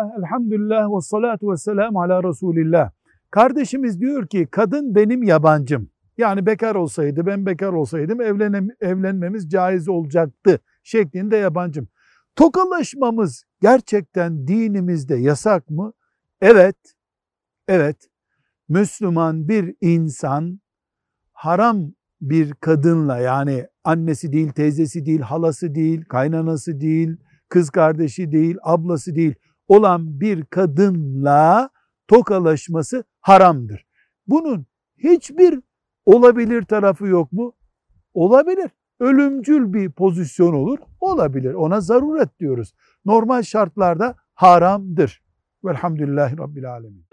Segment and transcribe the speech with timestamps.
[0.00, 2.90] Bismillah, elhamdülillah ve salatu ve selamu ala Resulillah.
[3.30, 5.90] Kardeşimiz diyor ki kadın benim yabancım.
[6.18, 11.88] Yani bekar olsaydı, ben bekar olsaydım evlenem, evlenmemiz caiz olacaktı şeklinde yabancım.
[12.36, 15.92] Tokalaşmamız gerçekten dinimizde yasak mı?
[16.40, 16.76] Evet,
[17.68, 17.96] evet.
[18.68, 20.60] Müslüman bir insan
[21.32, 27.16] haram bir kadınla yani annesi değil, teyzesi değil, halası değil, kaynanası değil,
[27.48, 29.34] kız kardeşi değil, ablası değil
[29.70, 31.70] olan bir kadınla
[32.08, 33.86] tokalaşması haramdır.
[34.26, 34.66] Bunun
[34.98, 35.60] hiçbir
[36.06, 37.52] olabilir tarafı yok mu?
[38.14, 38.70] Olabilir.
[39.00, 40.78] Ölümcül bir pozisyon olur.
[41.00, 41.54] Olabilir.
[41.54, 42.74] Ona zaruret diyoruz.
[43.04, 45.22] Normal şartlarda haramdır.
[45.64, 47.04] Velhamdülillahi Rabbil Alemin.